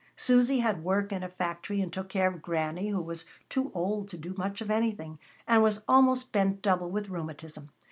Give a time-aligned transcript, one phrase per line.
[0.15, 4.07] Susy had work in a factory and took care of Granny, who was too old
[4.09, 7.69] to do much of anything, and was almost bent double with rheumatism.